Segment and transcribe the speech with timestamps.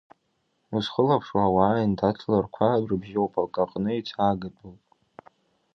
[0.75, 4.81] Узхылаԥшуа ауаа, аиндаҭларақәа рыбжьоуп, акаҟны еицаагатәуп.